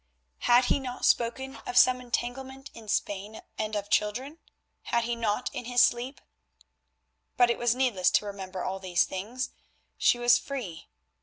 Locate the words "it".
7.51-7.59